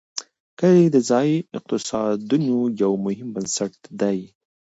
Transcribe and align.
کلي 0.59 0.85
د 0.91 0.97
ځایي 1.09 1.35
اقتصادونو 1.57 2.55
یو 2.81 2.91
مهم 3.05 3.27
بنسټ 3.35 3.73
دی. 4.01 4.19